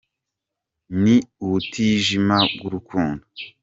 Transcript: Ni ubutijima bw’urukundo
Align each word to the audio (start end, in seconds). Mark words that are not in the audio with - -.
Ni 1.01 1.15
ubutijima 1.43 2.37
bw’urukundo 2.55 3.25